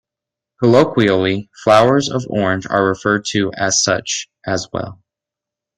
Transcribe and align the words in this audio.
Colloquially 0.59 1.51
flowers 1.63 2.09
of 2.09 2.25
orange 2.27 2.65
are 2.65 2.87
referred 2.87 3.23
to 3.25 3.53
as 3.53 3.83
such 3.83 4.27
as 4.47 4.67
well. 4.73 4.99